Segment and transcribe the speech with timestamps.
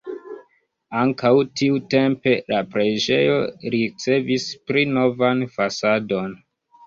[1.01, 3.35] Ankaŭ tiutempe la preĝejo
[3.75, 6.35] ricevis pli novan fasadon.